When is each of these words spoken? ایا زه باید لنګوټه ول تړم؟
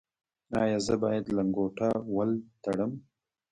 ایا 0.61 0.77
زه 0.87 0.95
باید 1.03 1.25
لنګوټه 1.37 1.89
ول 2.15 2.31
تړم؟ 2.63 2.91